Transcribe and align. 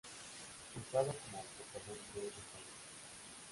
Usado 0.79 1.13
como 1.21 1.43
propelente 1.53 2.21
de 2.21 2.29
cohetes. 2.33 2.45